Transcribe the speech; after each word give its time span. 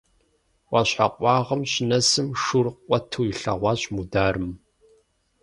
Ӏуащхьэ 0.69 1.07
къуагъым 1.15 1.61
щынэсым 1.71 2.27
шур 2.43 2.67
къуэту 2.85 3.23
илъэгъуащ 3.31 3.81
Мударым. 3.93 4.49